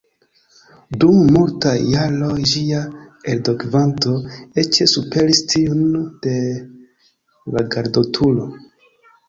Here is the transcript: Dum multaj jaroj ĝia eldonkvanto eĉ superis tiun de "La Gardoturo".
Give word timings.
Dum 1.01 1.19
multaj 1.35 1.73
jaroj 1.89 2.37
ĝia 2.53 2.79
eldonkvanto 3.35 4.15
eĉ 4.63 4.81
superis 4.95 5.45
tiun 5.55 5.87
de 6.27 6.37
"La 7.55 7.67
Gardoturo". 7.77 8.53